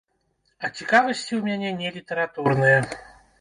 [0.63, 2.81] А цікавасці ў мяне не літаратурныя.